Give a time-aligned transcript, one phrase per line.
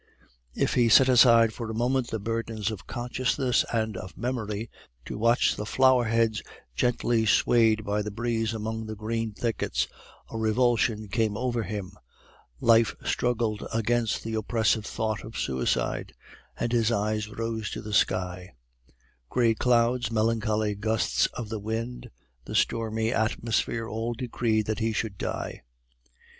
[0.55, 4.67] If he set aside for a moment the burdens of consciousness and of memory,
[5.05, 6.41] to watch the flower heads
[6.73, 9.87] gently swayed by the breeze among the green thickets,
[10.31, 11.91] a revulsion came over him,
[12.59, 16.13] life struggled against the oppressive thought of suicide,
[16.59, 18.55] and his eyes rose to the sky:
[19.29, 22.09] gray clouds, melancholy gusts of the wind,
[22.45, 25.61] the stormy atmosphere, all decreed that he should die.